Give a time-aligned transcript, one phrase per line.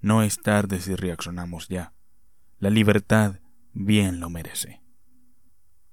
[0.00, 1.92] No es tarde si reaccionamos ya.
[2.58, 3.40] La libertad
[3.72, 4.80] bien lo merece.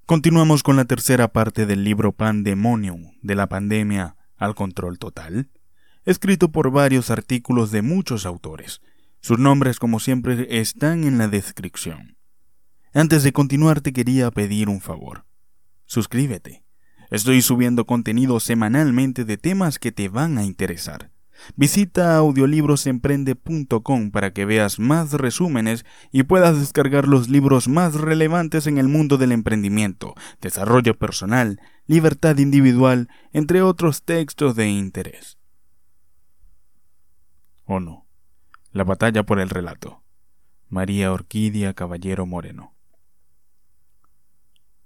[0.06, 5.50] Continuamos con la tercera parte del libro Pandemonium, de la pandemia al control total,
[6.06, 8.82] escrito por varios artículos de muchos autores.
[9.20, 12.18] Sus nombres, como siempre, están en la descripción.
[12.94, 15.26] Antes de continuar, te quería pedir un favor.
[15.86, 16.64] Suscríbete.
[17.12, 21.12] Estoy subiendo contenido semanalmente de temas que te van a interesar.
[21.56, 28.78] Visita audiolibrosemprende.com para que veas más resúmenes y puedas descargar los libros más relevantes en
[28.78, 35.38] el mundo del emprendimiento, desarrollo personal, libertad individual, entre otros textos de interés.
[37.66, 38.06] ¿O no?
[38.72, 40.04] La batalla por el relato.
[40.70, 42.74] María Orquídea Caballero Moreno.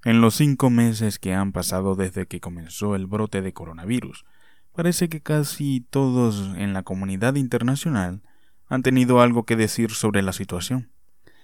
[0.04, 4.26] En los cinco meses que han pasado desde que comenzó el brote de coronavirus,
[4.74, 8.22] Parece que casi todos en la comunidad internacional
[8.68, 10.92] han tenido algo que decir sobre la situación.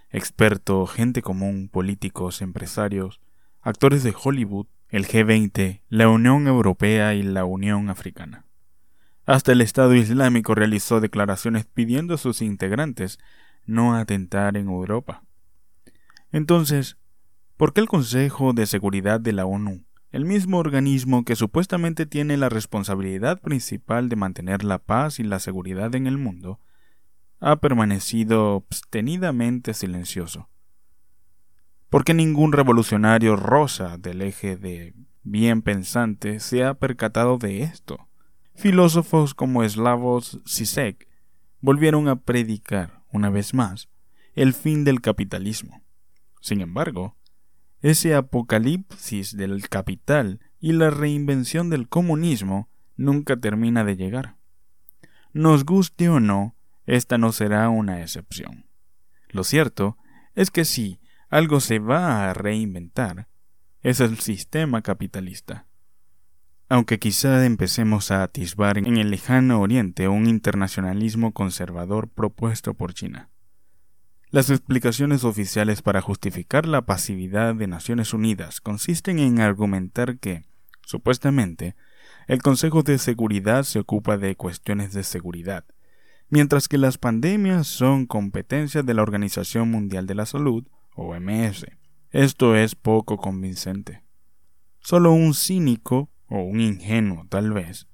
[0.09, 3.19] Expertos, gente común, políticos, empresarios,
[3.61, 8.45] actores de Hollywood, el G20, la Unión Europea y la Unión Africana.
[9.25, 13.19] Hasta el Estado Islámico realizó declaraciones pidiendo a sus integrantes
[13.65, 15.23] no atentar en Europa.
[16.31, 16.97] Entonces,
[17.57, 19.83] ¿por qué el Consejo de Seguridad de la ONU
[20.17, 25.37] el mismo organismo que supuestamente tiene la responsabilidad principal de mantener la paz y la
[25.37, 26.59] seguridad en el mundo,
[27.39, 30.49] ha permanecido abstenidamente silencioso.
[31.89, 38.07] ¿Por qué ningún revolucionario rosa del eje de bien pensante se ha percatado de esto?
[38.55, 41.07] Filósofos como Slavos Zizek
[41.61, 43.87] volvieron a predicar, una vez más,
[44.33, 45.83] el fin del capitalismo.
[46.41, 47.15] Sin embargo,
[47.81, 54.37] ese apocalipsis del capital y la reinvención del comunismo nunca termina de llegar.
[55.33, 58.65] Nos guste o no, esta no será una excepción.
[59.29, 59.97] Lo cierto
[60.33, 63.27] es que si algo se va a reinventar,
[63.81, 65.67] es el sistema capitalista.
[66.69, 73.29] Aunque quizá empecemos a atisbar en el lejano oriente un internacionalismo conservador propuesto por China.
[74.29, 80.43] Las explicaciones oficiales para justificar la pasividad de Naciones Unidas consisten en argumentar que,
[80.81, 81.77] supuestamente,
[82.27, 85.63] el Consejo de Seguridad se ocupa de cuestiones de seguridad,
[86.27, 91.65] mientras que las pandemias son competencia de la Organización Mundial de la Salud, OMS.
[92.11, 94.03] Esto es poco convincente.
[94.81, 97.86] Solo un cínico, o un ingenuo tal vez,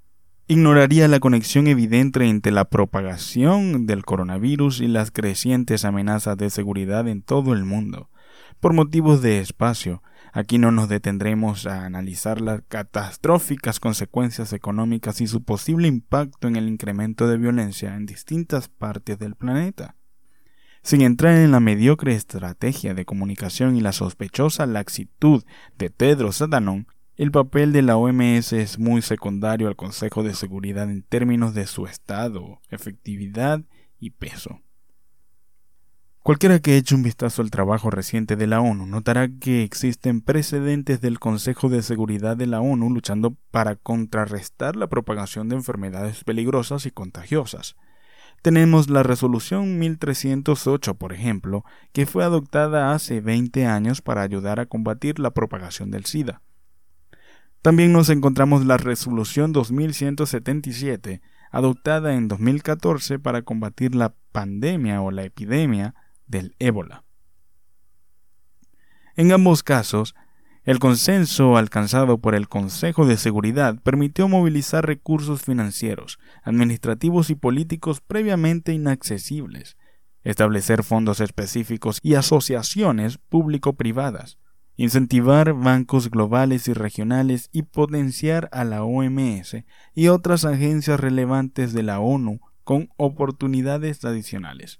[0.47, 7.07] ignoraría la conexión evidente entre la propagación del coronavirus y las crecientes amenazas de seguridad
[7.07, 8.09] en todo el mundo.
[8.59, 15.27] Por motivos de espacio, aquí no nos detendremos a analizar las catastróficas consecuencias económicas y
[15.27, 19.95] su posible impacto en el incremento de violencia en distintas partes del planeta.
[20.81, 25.43] Sin entrar en la mediocre estrategia de comunicación y la sospechosa laxitud
[25.77, 26.85] de Tedros Adhanom,
[27.23, 31.67] el papel de la OMS es muy secundario al Consejo de Seguridad en términos de
[31.67, 33.61] su estado, efectividad
[33.97, 34.59] y peso.
[36.21, 40.99] Cualquiera que eche un vistazo al trabajo reciente de la ONU notará que existen precedentes
[40.99, 46.85] del Consejo de Seguridad de la ONU luchando para contrarrestar la propagación de enfermedades peligrosas
[46.85, 47.77] y contagiosas.
[48.41, 51.63] Tenemos la resolución 1308, por ejemplo,
[51.93, 56.41] que fue adoptada hace 20 años para ayudar a combatir la propagación del SIDA.
[57.63, 65.23] También nos encontramos la resolución 2177, adoptada en 2014 para combatir la pandemia o la
[65.23, 65.95] epidemia
[66.27, 67.05] del ébola.
[69.15, 70.13] En ambos casos,
[70.65, 78.01] el consenso alcanzado por el Consejo de Seguridad permitió movilizar recursos financieros, administrativos y políticos
[78.01, 79.77] previamente inaccesibles,
[80.25, 84.37] establecer fondos específicos y asociaciones público-privadas,
[84.75, 89.63] incentivar bancos globales y regionales y potenciar a la OMS
[89.93, 94.79] y otras agencias relevantes de la ONU con oportunidades adicionales.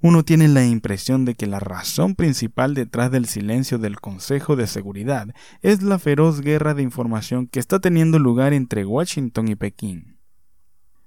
[0.00, 4.68] Uno tiene la impresión de que la razón principal detrás del silencio del Consejo de
[4.68, 10.18] Seguridad es la feroz guerra de información que está teniendo lugar entre Washington y Pekín.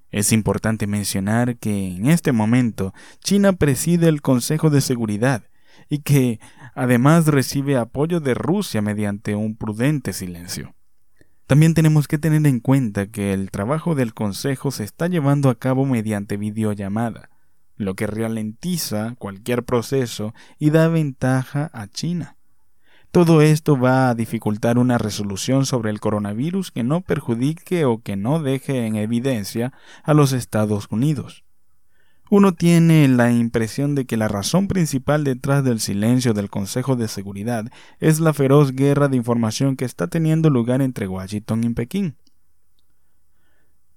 [0.09, 2.93] Es importante mencionar que en este momento
[3.23, 5.45] China preside el Consejo de Seguridad
[5.89, 6.39] y que
[6.73, 10.73] además recibe apoyo de Rusia mediante un prudente silencio.
[11.47, 15.55] También tenemos que tener en cuenta que el trabajo del Consejo se está llevando a
[15.55, 17.29] cabo mediante videollamada,
[17.75, 22.37] lo que ralentiza cualquier proceso y da ventaja a China.
[23.11, 28.15] Todo esto va a dificultar una resolución sobre el coronavirus que no perjudique o que
[28.15, 31.43] no deje en evidencia a los Estados Unidos.
[32.33, 37.09] Uno tiene la impresión de que la razón principal detrás del silencio del Consejo de
[37.09, 37.65] Seguridad
[37.99, 42.15] es la feroz guerra de información que está teniendo lugar entre Washington y Pekín.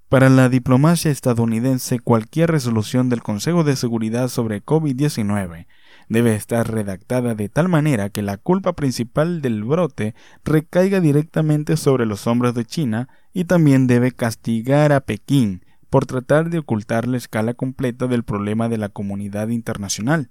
[0.09, 5.69] Para la diplomacia estadounidense, cualquier resolución del Consejo de Seguridad sobre COVID-19
[6.09, 12.05] debe estar redactada de tal manera que la culpa principal del brote recaiga directamente sobre
[12.05, 17.17] los hombros de China y también debe castigar a Pekín por tratar de ocultar la
[17.17, 20.31] escala completa del problema de la comunidad internacional.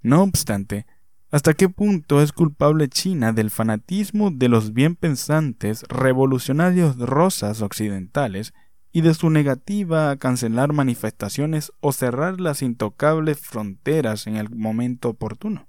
[0.00, 0.86] No obstante,
[1.30, 8.54] ¿hasta qué punto es culpable China del fanatismo de los bien pensantes revolucionarios rosas occidentales
[8.92, 15.10] y de su negativa a cancelar manifestaciones o cerrar las intocables fronteras en el momento
[15.10, 15.68] oportuno?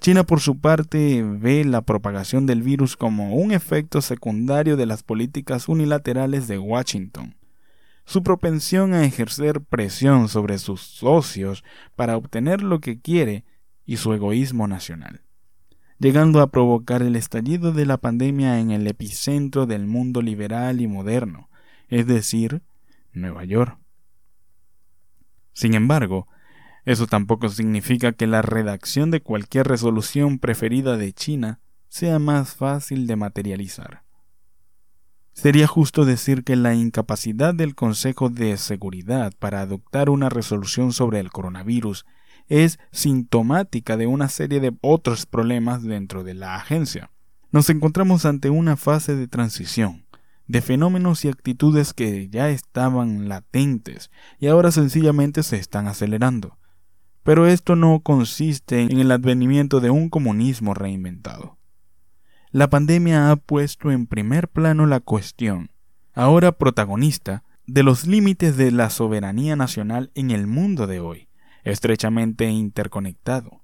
[0.00, 5.02] China, por su parte, ve la propagación del virus como un efecto secundario de las
[5.02, 7.37] políticas unilaterales de Washington
[8.08, 11.62] su propensión a ejercer presión sobre sus socios
[11.94, 13.44] para obtener lo que quiere
[13.84, 15.20] y su egoísmo nacional,
[15.98, 20.86] llegando a provocar el estallido de la pandemia en el epicentro del mundo liberal y
[20.86, 21.50] moderno,
[21.88, 22.62] es decir,
[23.12, 23.78] Nueva York.
[25.52, 26.28] Sin embargo,
[26.86, 33.06] eso tampoco significa que la redacción de cualquier resolución preferida de China sea más fácil
[33.06, 34.07] de materializar.
[35.40, 41.20] Sería justo decir que la incapacidad del Consejo de Seguridad para adoptar una resolución sobre
[41.20, 42.06] el coronavirus
[42.48, 47.12] es sintomática de una serie de otros problemas dentro de la agencia.
[47.52, 50.06] Nos encontramos ante una fase de transición,
[50.48, 56.58] de fenómenos y actitudes que ya estaban latentes y ahora sencillamente se están acelerando.
[57.22, 61.57] Pero esto no consiste en el advenimiento de un comunismo reinventado.
[62.50, 65.70] La pandemia ha puesto en primer plano la cuestión,
[66.14, 71.28] ahora protagonista, de los límites de la soberanía nacional en el mundo de hoy,
[71.64, 73.62] estrechamente interconectado.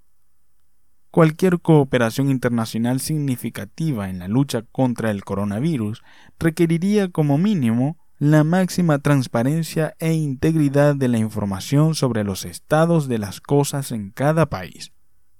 [1.10, 6.02] Cualquier cooperación internacional significativa en la lucha contra el coronavirus
[6.38, 13.18] requeriría como mínimo la máxima transparencia e integridad de la información sobre los estados de
[13.18, 14.92] las cosas en cada país,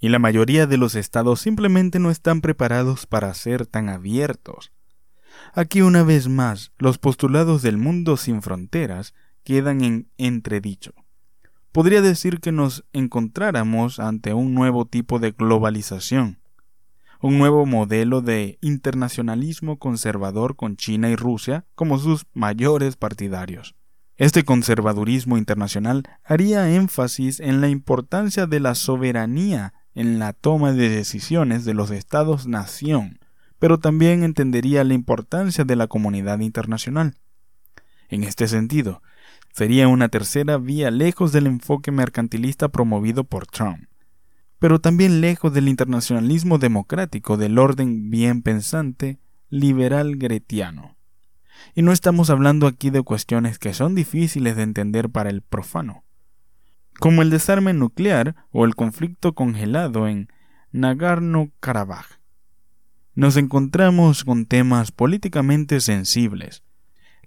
[0.05, 4.71] y la mayoría de los estados simplemente no están preparados para ser tan abiertos.
[5.55, 9.15] Aquí una vez más, los postulados del mundo sin fronteras
[9.45, 10.93] quedan en entredicho.
[11.73, 16.39] Podría decir que nos encontráramos ante un nuevo tipo de globalización,
[17.23, 23.75] un nuevo modelo de internacionalismo conservador con China y Rusia como sus mayores partidarios.
[24.19, 30.89] Este conservadurismo internacional haría énfasis en la importancia de la soberanía en la toma de
[30.89, 33.19] decisiones de los estados-nación,
[33.59, 37.17] pero también entendería la importancia de la comunidad internacional.
[38.09, 39.03] En este sentido,
[39.53, 43.85] sería una tercera vía lejos del enfoque mercantilista promovido por Trump,
[44.59, 49.19] pero también lejos del internacionalismo democrático del orden bien pensante
[49.49, 50.97] liberal gretiano.
[51.75, 56.04] Y no estamos hablando aquí de cuestiones que son difíciles de entender para el profano
[57.01, 60.29] como el desarme nuclear o el conflicto congelado en
[60.73, 62.07] Nagorno-Karabaj.
[63.15, 66.63] Nos encontramos con temas políticamente sensibles,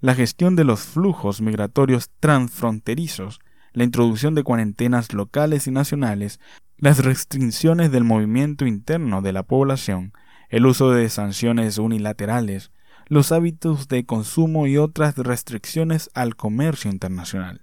[0.00, 3.40] la gestión de los flujos migratorios transfronterizos,
[3.72, 6.40] la introducción de cuarentenas locales y nacionales,
[6.76, 10.12] las restricciones del movimiento interno de la población,
[10.48, 12.70] el uso de sanciones unilaterales,
[13.06, 17.62] los hábitos de consumo y otras restricciones al comercio internacional.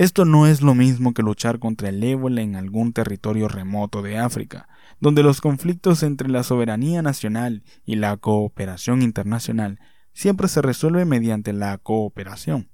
[0.00, 4.16] Esto no es lo mismo que luchar contra el ébola en algún territorio remoto de
[4.16, 4.66] África,
[4.98, 9.78] donde los conflictos entre la soberanía nacional y la cooperación internacional
[10.14, 12.70] siempre se resuelven mediante la cooperación.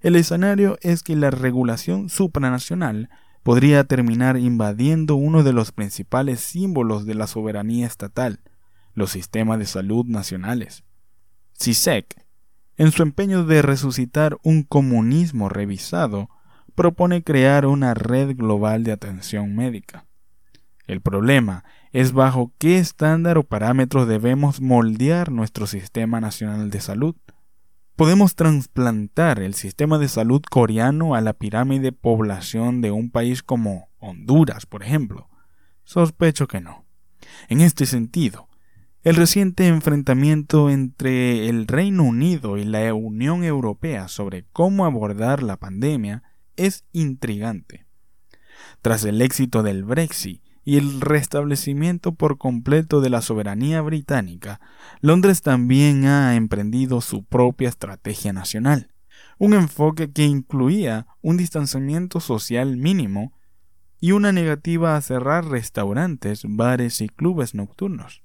[0.00, 3.08] El escenario es que la regulación supranacional
[3.44, 8.40] podría terminar invadiendo uno de los principales símbolos de la soberanía estatal,
[8.94, 10.82] los sistemas de salud nacionales.
[11.56, 12.21] CISEC
[12.82, 16.28] en su empeño de resucitar un comunismo revisado,
[16.74, 20.06] propone crear una red global de atención médica.
[20.88, 21.62] El problema
[21.92, 27.14] es bajo qué estándar o parámetros debemos moldear nuestro sistema nacional de salud.
[27.94, 33.90] ¿Podemos trasplantar el sistema de salud coreano a la pirámide población de un país como
[34.00, 35.28] Honduras, por ejemplo?
[35.84, 36.84] Sospecho que no.
[37.48, 38.48] En este sentido,
[39.04, 45.56] el reciente enfrentamiento entre el Reino Unido y la Unión Europea sobre cómo abordar la
[45.56, 46.22] pandemia
[46.56, 47.84] es intrigante.
[48.80, 54.60] Tras el éxito del Brexit y el restablecimiento por completo de la soberanía británica,
[55.00, 58.88] Londres también ha emprendido su propia estrategia nacional.
[59.38, 63.32] un enfoque que incluía un distanciamiento social mínimo
[63.98, 68.22] y una negativa a cerrar restaurantes, bares y clubes nocturnos.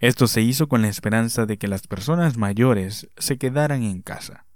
[0.00, 4.46] Esto se hizo con la esperanza de que las personas mayores se quedaran en casa,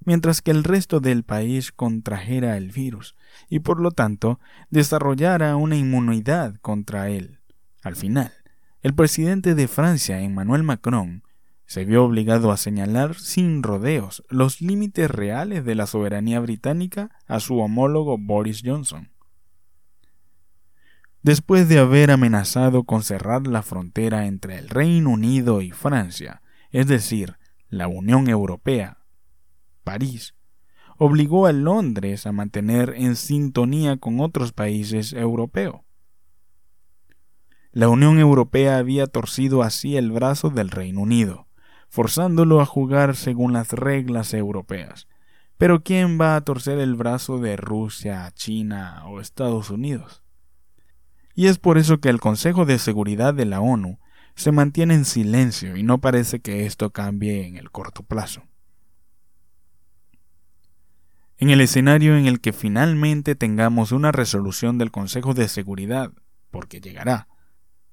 [0.00, 3.16] mientras que el resto del país contrajera el virus
[3.50, 7.40] y por lo tanto desarrollara una inmunidad contra él.
[7.82, 8.32] Al final,
[8.80, 11.22] el presidente de Francia, Emmanuel Macron,
[11.66, 17.40] se vio obligado a señalar sin rodeos los límites reales de la soberanía británica a
[17.40, 19.10] su homólogo Boris Johnson.
[21.26, 26.40] Después de haber amenazado con cerrar la frontera entre el Reino Unido y Francia,
[26.70, 27.36] es decir,
[27.68, 28.98] la Unión Europea,
[29.82, 30.36] París,
[30.98, 35.80] obligó a Londres a mantener en sintonía con otros países europeos.
[37.72, 41.48] La Unión Europea había torcido así el brazo del Reino Unido,
[41.88, 45.08] forzándolo a jugar según las reglas europeas.
[45.58, 50.22] Pero ¿quién va a torcer el brazo de Rusia, China o Estados Unidos?
[51.36, 53.98] Y es por eso que el Consejo de Seguridad de la ONU
[54.34, 58.42] se mantiene en silencio y no parece que esto cambie en el corto plazo.
[61.36, 66.10] En el escenario en el que finalmente tengamos una resolución del Consejo de Seguridad,
[66.50, 67.28] porque llegará,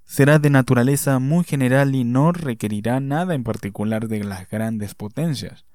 [0.06, 5.66] será de naturaleza muy general y no requerirá nada en particular de las grandes potencias.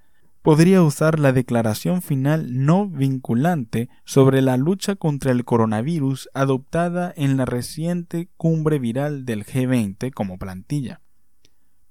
[0.48, 7.36] Podría usar la declaración final no vinculante sobre la lucha contra el coronavirus adoptada en
[7.36, 11.02] la reciente cumbre viral del G20 como plantilla.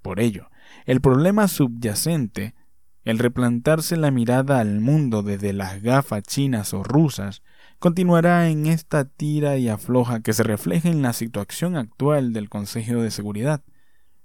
[0.02, 0.50] Por ello,
[0.88, 2.56] el problema subyacente
[3.04, 7.44] el replantarse la mirada al mundo desde las gafas chinas o rusas
[7.78, 13.04] continuará en esta tira y afloja que se refleja en la situación actual del Consejo
[13.04, 13.62] de Seguridad.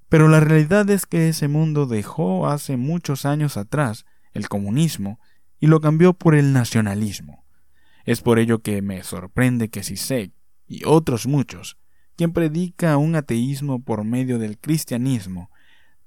[0.09, 5.21] Pero la realidad es que ese mundo dejó hace muchos años atrás el comunismo
[5.61, 7.45] y lo cambió por el nacionalismo.
[8.05, 10.33] Es por ello que me sorprende que Sisek
[10.67, 11.79] y otros muchos,
[12.17, 15.51] quien predica un ateísmo por medio del cristianismo,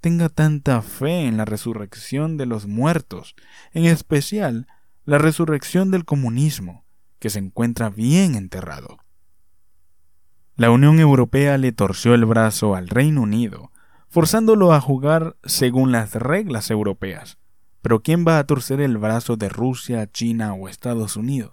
[0.01, 3.36] tenga tanta fe en la resurrección de los muertos,
[3.72, 4.67] en especial
[5.03, 6.86] la resurrección del comunismo,
[7.20, 8.98] que se encuentra bien enterrado.
[10.55, 13.72] La Unión Europea le torció el brazo al Reino Unido,
[14.08, 17.38] forzándolo a jugar según las reglas europeas.
[17.86, 21.51] Pero ¿quién va a torcer el brazo de Rusia, China o Estados Unidos?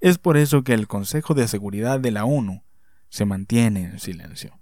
[0.00, 2.64] Es por eso que el Consejo de Seguridad de la ONU
[3.10, 4.58] se mantiene en silencio.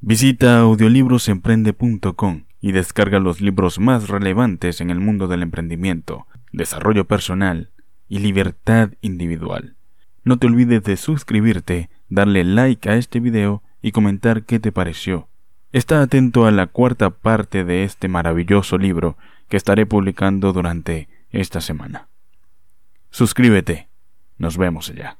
[0.00, 7.70] Visita audiolibrosemprende.com y descarga los libros más relevantes en el mundo del emprendimiento, desarrollo personal
[8.08, 9.76] y libertad individual.
[10.24, 15.28] No te olvides de suscribirte, darle like a este video y comentar qué te pareció.
[15.70, 19.18] Está atento a la cuarta parte de este maravilloso libro
[19.48, 22.08] que estaré publicando durante esta semana.
[23.10, 23.88] Suscríbete.
[24.38, 25.18] Nos vemos allá.